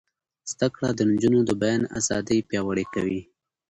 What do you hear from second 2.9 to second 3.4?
کوي.